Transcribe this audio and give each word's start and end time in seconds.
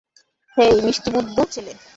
হেই, 0.57 0.73
মিষ্টি 0.85 1.09
বুদ্ধু 1.15 1.41
ছেলে। 1.53 1.73